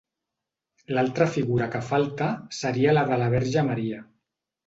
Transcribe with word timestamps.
L'altra 0.97 1.27
figura 1.33 1.67
que 1.75 1.81
falta 1.91 2.31
seria 2.61 2.95
la 2.99 3.03
de 3.13 3.19
la 3.25 3.31
Verge 3.37 3.67
Maria. 3.71 4.01